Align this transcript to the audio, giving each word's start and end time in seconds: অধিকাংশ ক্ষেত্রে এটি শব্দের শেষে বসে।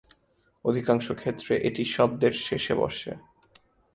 অধিকাংশ 0.65 1.07
ক্ষেত্রে 1.11 1.53
এটি 1.63 1.83
শব্দের 1.85 2.33
শেষে 2.39 2.73
বসে। 2.75 3.11